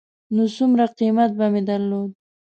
نو 0.35 0.43
څومره 0.55 0.85
قېمت 0.97 1.31
به 1.37 1.45
مې 1.53 1.61
درلود. 1.69 2.09